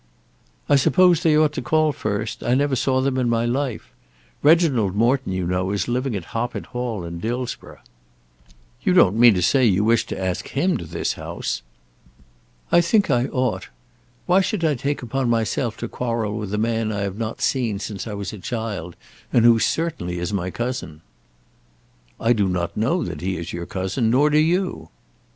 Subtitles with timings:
[0.67, 2.41] "I suppose they ought to call first.
[2.43, 3.91] I never saw them in my life.
[4.41, 7.83] Reginald Morton, you know, is living at Hoppet Hall in Dillsborough."
[8.81, 11.61] "You don't mean to say you wish to ask him to this house?"
[12.71, 13.67] "I think I ought.
[14.25, 17.77] Why should I take upon myself to quarrel with a man I have not seen
[17.77, 18.95] since I was a child,
[19.31, 21.01] and who certainly is my cousin?"
[22.19, 24.89] "I do not know that he is your cousin; nor do you."